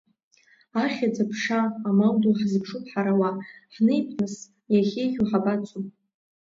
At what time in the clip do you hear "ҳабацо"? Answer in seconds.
5.29-5.79